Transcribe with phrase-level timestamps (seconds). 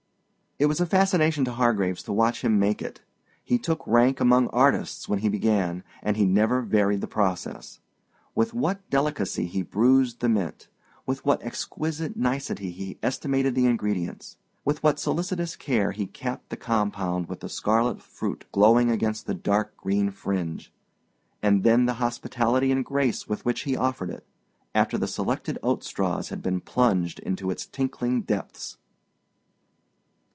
[0.59, 3.01] It was a fascination to Hargraves to watch him make it.
[3.43, 7.79] He took rank among artists when he began, and he never varied the process.
[8.35, 10.67] With what delicacy he bruised the mint;
[11.07, 16.57] with what exquisite nicety he estimated the ingredients; with what solicitous care he capped the
[16.57, 20.71] compound with the scarlet fruit glowing against the dark green fringe!
[21.41, 24.27] And then the hospitality and grace with which he offered it,
[24.75, 28.77] after the selected oat straws had been plunged into its tinkling depths!